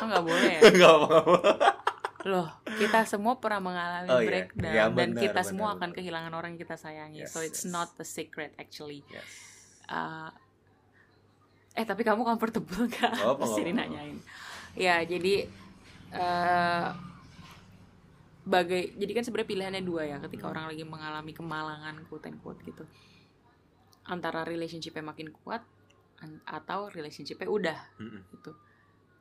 [0.00, 0.60] Oh, nggak boleh ya.
[0.76, 1.75] Nggak apa-apa
[2.26, 4.26] loh kita semua pernah mengalami Oh, iya.
[4.26, 5.78] breakdown Ya, dan benar, kita benar, semua benar.
[5.78, 7.70] akan kehilangan orang yang kita sayangi Yes, so it's yes.
[7.70, 9.26] not a secret actually yes.
[9.86, 10.28] Uh,
[11.72, 13.14] eh tapi kamu comfortable gak?
[13.14, 13.78] Jadi apa.
[13.78, 14.18] nanyain.
[14.74, 15.46] Ya jadi
[16.10, 16.88] eh
[18.42, 20.52] bagai jadi kan sebenarnya pilihannya dua ya ketika Hmm.
[20.54, 22.86] orang lagi mengalami kemalangan quote and quote gitu
[24.04, 25.66] antara relationshipnya makin kuat
[26.44, 28.20] atau relationshipnya udah Mhm.
[28.32, 28.50] gitu.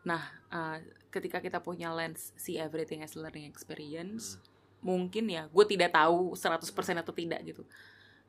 [0.05, 0.77] Nah eh,
[1.09, 4.37] ketika kita punya lens see everything as learning experience
[4.79, 6.61] mungkin ya gue tidak tahu 100%
[7.01, 7.65] atau tidak gitu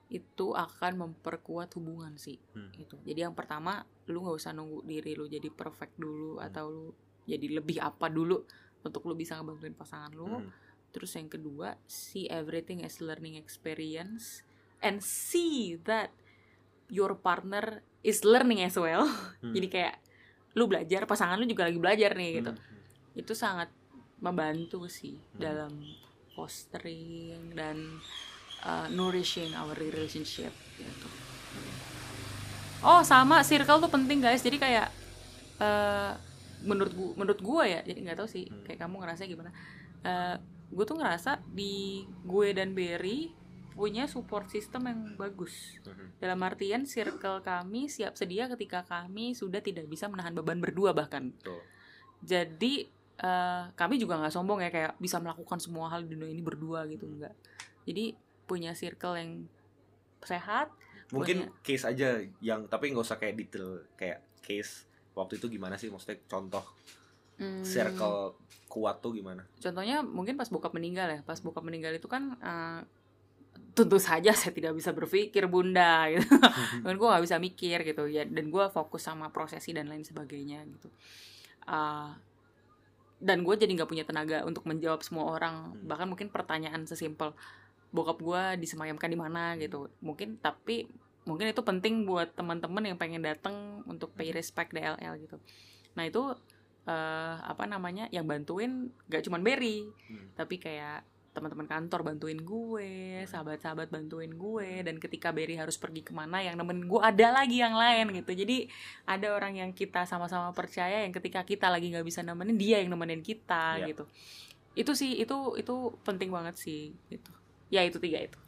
[0.07, 2.71] itu akan memperkuat hubungan sih Hmm.
[2.73, 6.47] gitu jadi yang pertama lu nggak usah nunggu diri lu jadi perfect dulu Hmm.
[6.47, 6.87] atau lu
[7.27, 8.41] jadi lebih apa dulu
[8.81, 10.51] untuk lu bisa ngebantuin pasangan lu Mhm.
[10.95, 14.47] terus yang kedua see everything as learning experience
[14.79, 16.15] and see that
[16.87, 19.05] your partner is learning as well
[19.43, 19.51] Hmm.
[19.59, 19.95] jadi kayak
[20.57, 22.61] lu belajar pasangan lu juga lagi belajar nih gitu Mhm.
[23.15, 23.69] itu sangat
[24.19, 25.39] membantu sih Hmm.
[25.39, 25.73] dalam
[26.33, 28.01] fostering dan
[28.63, 31.09] uh, nourishing our relationship gitu.
[32.81, 34.89] Oh sama circle tuh penting guys jadi kayak
[35.59, 36.13] uh,
[36.61, 38.65] menurut gua menurut gua ya jadi nggak tahu sih Hmm.
[38.65, 39.51] kayak kamu ngerasa gimana
[40.03, 43.31] uh, gue tuh ngerasa di gue dan Berry
[43.77, 45.77] punya support system yang bagus.
[45.85, 46.17] Mhm.
[46.17, 51.31] dalam artian circle kami siap sedia ketika kami sudah tidak bisa menahan beban berdua bahkan.
[51.37, 51.61] Betul.
[52.25, 52.75] jadi
[53.21, 56.89] eh, kami juga nggak sombong ya kayak bisa melakukan semua hal di dunia ini berdua
[56.89, 57.37] gitu enggak
[57.85, 58.17] jadi
[58.49, 59.45] punya circle yang
[60.25, 60.73] sehat
[61.13, 64.87] mungkin case aja yang tapi nggak usah kayak detail kayak case
[65.17, 65.89] waktu itu gimana sih?
[65.89, 66.63] Maksudnya contoh
[67.37, 68.33] Hmm, circle
[68.65, 69.45] kuat tuh gimana?
[69.61, 71.21] Contohnya mungkin pas bokap meninggal ya.
[71.21, 72.81] Pas bokap meninggal itu kan eh,
[73.77, 76.25] tentu saja saya tidak bisa berpikir bunda gitu.
[76.85, 78.05] Kan gue nggak bisa mikir gitu.
[78.09, 80.89] Ya dan gue fokus sama prosesi dan lain sebagainya gitu.
[81.69, 82.17] Ah,
[83.21, 85.77] dan gue jadi nggak punya tenaga untuk menjawab semua orang.
[85.77, 85.89] Hmm.
[85.89, 87.33] bahkan mungkin pertanyaan sesimpel
[87.93, 89.57] bokap gue disemayamkan di mana?
[89.61, 89.89] Gitu.
[90.01, 90.89] Mungkin tapi
[91.27, 95.37] mungkin itu penting buat teman-teman yang pengen datang untuk pay respect DLL gitu.
[95.99, 96.23] Nah itu
[96.87, 100.31] eh, apa namanya yang bantuin gak cuman Berry Hmm.
[100.39, 101.03] tapi kayak
[101.37, 102.91] teman-teman kantor bantuin gue,
[103.25, 107.61] sahabat-sahabat bantuin gue, dan ketika Berry harus pergi ke mana, yang nemenin gue ada lagi
[107.61, 108.33] yang lain gitu.
[108.33, 108.73] Jadi
[109.05, 112.89] ada orang yang kita sama-sama percaya, yang ketika kita lagi nggak bisa nemenin, dia yang
[112.89, 113.93] nemenin kita Ya.
[113.93, 114.09] gitu.
[114.73, 117.29] Itu sih, itu itu penting banget sih gitu.
[117.69, 118.39] Ya itu tiga itu.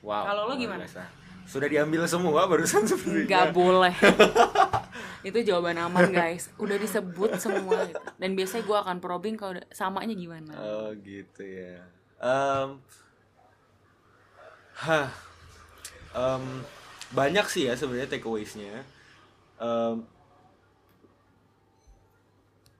[0.00, 0.82] wow Kalau lo gimana?
[0.82, 1.04] biasa.
[1.42, 3.94] sudah diambil semua barusan sepertinya Nggak boleh.
[5.28, 6.50] itu jawaban aman guys.
[6.56, 7.82] Udah disebut semua.
[7.84, 7.98] Gitu.
[8.16, 10.54] Dan biasanya gue akan probing kalau samanya gimana.
[10.54, 11.82] Oh gitu ya.
[12.22, 12.68] Em,
[14.78, 15.10] hah,
[16.12, 16.44] Em,
[17.16, 18.84] banyak sih ya sebenarnya takeaways-nya.
[19.56, 19.96] Em,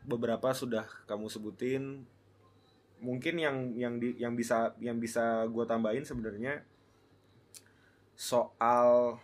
[0.05, 2.05] beberapa sudah kamu sebutin.
[3.03, 6.63] Mungkin yang yang di, yang bisa yang bisa gue tambahin sebenarnya
[8.15, 9.19] soal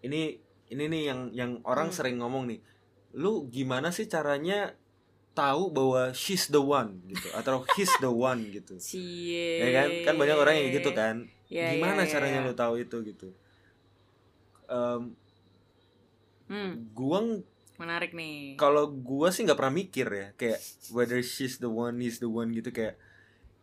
[0.00, 0.40] ini
[0.72, 1.96] ini nih yang yang orang Hmm.
[1.96, 2.60] sering ngomong nih.
[3.14, 4.74] Lu gimana sih caranya
[5.30, 7.28] tahu bahwa she's the one gitu.
[7.32, 8.76] Atau he's the one gitu.
[8.76, 9.58] Cie.
[9.62, 9.88] ya kan?
[10.10, 11.26] Kan banyak orang yang gitu kan.
[11.50, 12.46] Ya, gimana ya, ya, caranya ya.
[12.46, 13.28] lu tahu itu gitu?
[14.70, 15.14] Em,
[16.50, 17.22] Hmm, gua
[17.78, 18.58] menarik nih.
[18.58, 20.58] kalau gua sih nggak pernah mikir ya kayak
[20.90, 22.74] whether she's the one he's the one gitu.
[22.74, 22.98] Kayak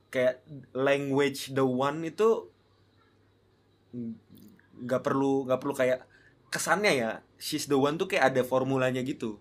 [0.08, 0.40] kayak
[0.72, 2.48] language the one itu
[4.78, 6.08] nggak perlu nggak perlu kayak
[6.48, 7.12] kesannya ya.
[7.38, 9.36] She's the one tuh kayak ada formulanya gitu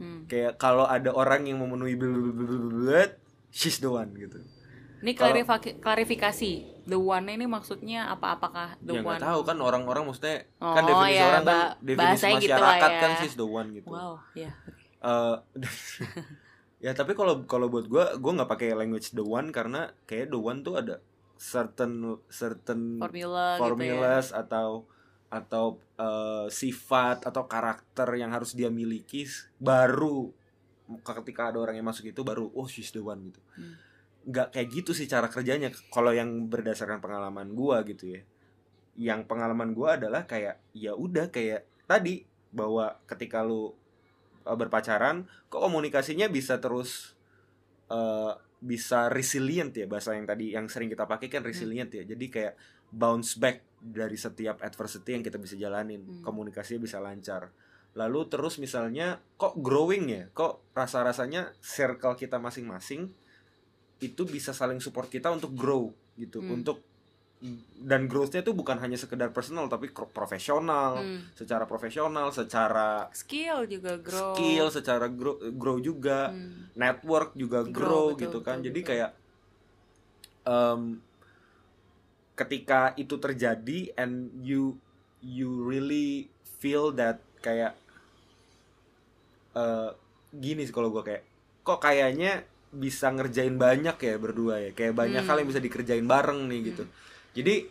[0.00, 0.24] Hmm.
[0.24, 3.20] kayak kalau ada orang yang memenuhi blablabla,
[3.52, 4.40] she's the one gitu
[5.00, 6.52] Ini klarifa- klarifikasi.
[6.84, 8.36] The one ini maksudnya apa?
[8.36, 9.16] Apakah the ya one?
[9.16, 13.00] tahu kan orang-orang maksudnya Oh, kan definisi ya, orang kan definisi gitu masyarakat ya.
[13.00, 14.52] kan she's the one gitu Wow, ya.
[15.00, 15.36] Eh,
[16.84, 20.40] ya tapi kalau kalau buat gue gue nggak pakai language the one karena kayak the
[20.40, 21.00] one tuh ada
[21.36, 21.92] certain
[22.28, 24.84] certain Formula, formulas atau
[25.30, 29.24] atau eh, sifat atau karakter yang harus dia miliki
[29.62, 30.26] baru
[30.98, 33.40] ketika ada orang yang masuk itu baru oh she's the one gitu.
[33.54, 33.78] Hmm.
[34.20, 35.72] nggak kayak gitu sih cara kerjanya.
[35.88, 38.20] Kalau yang berdasarkan pengalaman gua gitu ya.
[38.98, 43.72] Yang pengalaman gua adalah kayak ya udah kayak tadi bahwa ketika lu
[44.44, 47.16] uh, berpacaran kok komunikasinya bisa terus
[47.88, 49.88] uh, bisa resilient ya?
[49.88, 52.04] Bahasa yang tadi yang sering kita pakai kan resilient ya.
[52.04, 52.54] Jadi kayak
[52.92, 56.20] bounce back dari setiap adversity yang kita bisa jalanin Hmm.
[56.20, 57.48] komunikasinya bisa lancar
[57.90, 63.10] lalu terus misalnya kok growing ya kok rasa rasanya circle kita masing-masing
[63.98, 66.60] itu bisa saling support kita untuk grow gitu Hmm.
[66.60, 66.84] untuk
[67.80, 71.24] dan growth-nya itu bukan hanya sekedar personal tapi profesional Hmm.
[71.32, 76.68] secara profesional secara skill juga grow skill secara grow, grow juga Hmm.
[76.76, 78.88] network juga Grow, grow, betul, gitu kan betul, jadi betul.
[78.92, 79.10] kayak
[80.42, 80.80] em,
[82.40, 84.80] ketika itu terjadi and you
[85.20, 87.76] you really feel that kayak
[89.52, 89.90] eh
[90.30, 91.22] gini sih kalau gue kayak
[91.60, 94.70] kok kayaknya bisa ngerjain banyak ya berdua ya?
[94.70, 95.28] Kayak banyak Hmm.
[95.28, 96.84] hal yang bisa dikerjain bareng nih gitu.
[97.34, 97.66] Jadi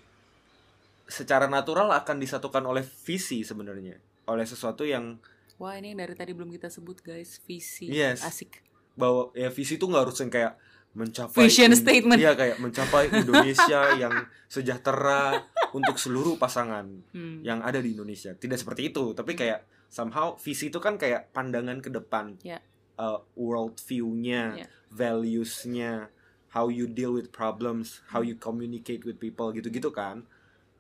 [1.10, 3.98] secara natural akan disatukan oleh visi sebenarnya.
[4.28, 5.18] Oleh sesuatu yang
[5.56, 7.40] wah ini yang dari tadi belum kita sebut guys.
[7.48, 7.88] Visi.
[7.90, 8.22] Yes.
[8.22, 8.60] asik.
[9.00, 10.54] Bahwa ya visi itu nggak harus yang kayak
[10.92, 12.18] mencapai Vision statement.
[12.18, 14.14] iya kayak mencapai Indonesia yang
[14.46, 17.40] sejahtera untuk seluruh pasangan Hmm.
[17.42, 21.78] yang ada di Indonesia tidak seperti itu tapi kayak somehow visi itu kan kayak pandangan
[21.78, 22.58] ke depan Ya.
[22.96, 24.68] uh, world view-nya Ya.
[24.90, 26.10] values-nya
[26.50, 30.26] how you deal with problems how you communicate with people gitu-gitu kan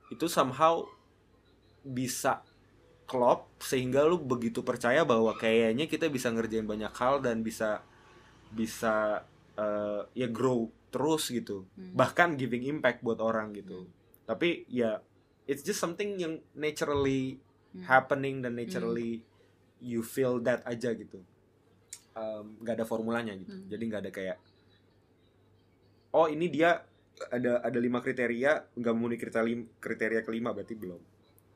[0.09, 0.81] itu somehow
[1.79, 2.41] bisa
[3.05, 7.81] klop sehingga lu begitu percaya bahwa kayaknya kita bisa ngerjain banyak hal dan bisa
[8.49, 9.25] bisa
[9.59, 11.93] eh, ya grow terus gitu Hmm.
[11.93, 13.85] bahkan giving impact buat orang gitu
[14.23, 15.03] tapi ya
[15.45, 17.37] it's just something yang naturally
[17.69, 17.85] Hmm.
[17.85, 19.21] happening dan naturally
[19.77, 21.21] you feel that aja gitu
[22.11, 23.69] Em, nggak ada formulanya gitu Hmm.
[23.69, 24.37] jadi nggak ada kayak
[26.11, 26.81] oh ini dia
[27.29, 31.01] ada ada lima kriteria nggak memenuhi kriteria kriteria kelima berarti belum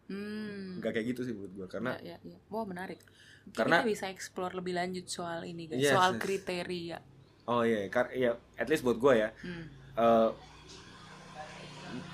[0.03, 0.77] Hmm.
[0.77, 2.37] nggak kayak gitu sih menurut gua karena ya, ya, ya.
[2.51, 2.99] Wah menarik.
[3.43, 6.21] Mungkin Karena- kita bisa explore lebih lanjut soal ini guys, Yes, soal yes.
[6.21, 6.97] kriteria.
[7.45, 9.65] Oh iya kar ya at least buat gua ya Hmm.
[9.95, 10.29] eh,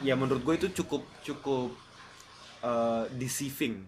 [0.02, 1.72] ya menurut gue itu cukup cukup
[2.60, 3.84] eh, deceiving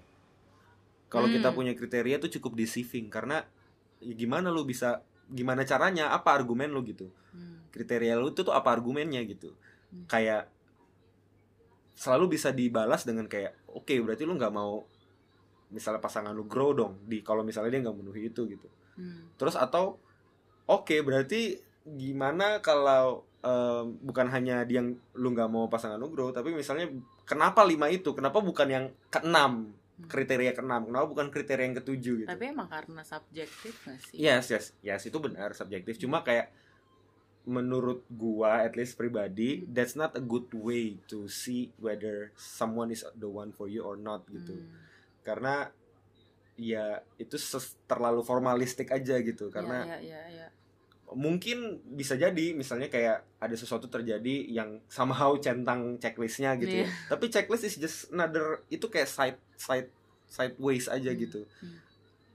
[1.12, 1.36] kalau Hmm.
[1.36, 3.44] kita punya kriteria itu cukup deceiving karena
[4.00, 7.64] ya gimana lu bisa gimana caranya apa argumen lu gitu Hmm.
[7.70, 9.52] kriteria lu itu tuh apa argumennya gitu
[9.92, 10.08] Hmm.
[10.08, 10.48] kayak
[11.96, 14.82] selalu bisa dibalas dengan kayak oke berarti lu nggak mau
[15.70, 19.32] misalnya pasangan lu grow dong di kalau misalnya dia nggak memenuhi itu gitu Hmm.
[19.36, 19.96] terus atau
[20.72, 26.30] oke berarti gimana kalau em, bukan hanya dia yang lu nggak mau pasangan lu grow
[26.30, 26.88] tapi misalnya
[27.24, 30.10] kenapa lima itu kenapa bukan yang keenam Hmm.
[30.10, 34.18] kriteria keenam kenapa bukan kriteria yang ketujuh gitu Tapi emang karena subjektif gak sih?
[34.18, 36.50] yes yes yes itu benar subjektif cuma kayak
[37.42, 39.74] menurut gua at least pribadi Hmm.
[39.74, 43.94] that's not a good way to see whether someone is the one for you or
[43.94, 44.74] not gitu Hmm.
[45.22, 45.70] karena
[46.58, 47.38] ya itu
[47.86, 50.48] terlalu formalistik aja gitu karena ya, ya, ya, ya.
[51.12, 56.88] Mungkin bisa jadi misalnya kayak ada sesuatu terjadi yang somehow centang checklistnya gitu ya.
[56.88, 56.90] Iya.
[57.12, 59.92] Tapi checklist is just another itu kayak side side
[60.32, 61.20] sideways aja Hmm.
[61.20, 61.42] gitu.
[61.60, 61.78] Hmm.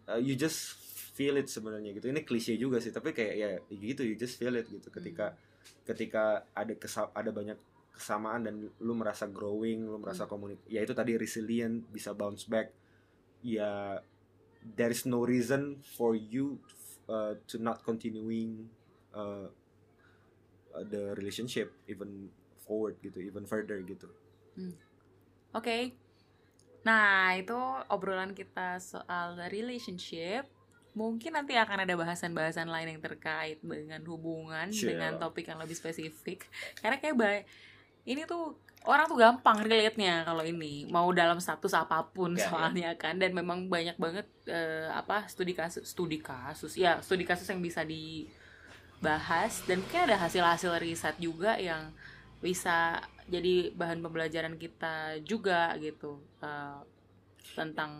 [0.06, 0.76] Uh, you just
[1.16, 2.12] feel it sebenarnya gitu.
[2.12, 5.40] Ini klise juga sih, tapi kayak ya gitu you just feel it gitu ketika Hmm.
[5.88, 7.56] ketika ada kesa ada banyak
[7.96, 10.36] kesamaan dan lu merasa growing, lu merasa Hmm.
[10.36, 12.68] komunik ya itu tadi resilient, bisa bounce back.
[13.40, 14.04] Ya
[14.76, 16.60] there is no reason for you
[17.08, 18.70] uh, to not continuing
[19.14, 19.48] uh,
[20.74, 22.30] uh, the relationship even
[22.66, 24.10] forward gitu, even further gitu.
[25.54, 25.94] Oke.
[26.86, 27.58] Nah, itu
[27.90, 30.46] obrolan kita soal relationship.
[30.96, 34.96] Mungkin nanti akan ada bahasan-bahasan lain yang terkait dengan hubungan Sure.
[34.96, 36.48] dengan topik yang lebih spesifik.
[36.80, 37.44] Karena kayak
[38.06, 38.54] ini tuh
[38.86, 40.86] orang tuh gampang relate-nya kalau ini.
[40.88, 42.48] Mau dalam status apa pun Ya, ya.
[42.48, 43.18] soalnya kan.
[43.18, 47.82] Dan memang banyak banget eh, apa studi kasus studi kasus ya studi kasus yang bisa
[47.82, 49.66] dibahas.
[49.66, 51.90] Dan mungkin ada hasil-hasil riset juga yang
[52.38, 56.22] bisa jadi bahan pembelajaran kita juga gitu.
[56.40, 56.78] Eh,
[57.54, 57.92] tentang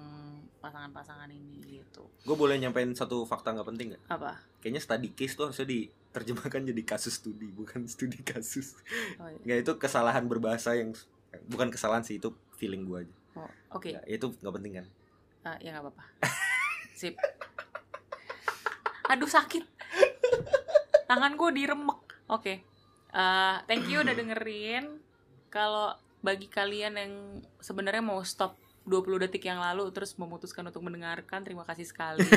[0.59, 4.03] pasangan-pasangan ini gitu Gue boleh nyampein satu fakta nggak penting nggak?
[4.09, 8.75] apa Kayaknya study case tuh harusnya diterjemahkan jadi kasus studi, bukan studi kasus.
[9.17, 9.39] oh, iya.
[9.41, 10.91] Nggak itu kesalahan berbahasa yang
[11.47, 13.15] bukan kesalahan sih itu feeling gue aja.
[13.37, 14.87] Oh, oke Ya, itu nggak penting kan?
[15.45, 16.05] Ah, ya nggak apa-apa
[16.91, 17.15] sip
[19.07, 19.63] aduh sakit
[21.07, 22.55] tangan gue diremek oke
[23.09, 25.01] Eh, thank you udah dengerin
[25.49, 25.89] kalau
[26.19, 27.13] bagi kalian yang
[27.57, 28.53] sebenarnya mau stop
[28.87, 32.23] 20 detik yang lalu terus memutuskan untuk mendengarkan terima kasih sekali.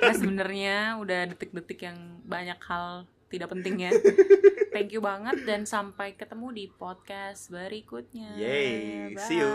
[0.00, 3.92] Nah sebenarnya udah detik-detik yang banyak hal tidak penting ya.
[4.72, 8.32] Thank you banget dan sampai ketemu di podcast berikutnya.
[8.32, 9.20] Yay, Bye.
[9.20, 9.52] see you.